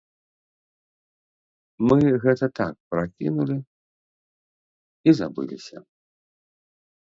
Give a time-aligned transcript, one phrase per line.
[1.89, 5.77] Мы гэта так пракінулі і забыліся.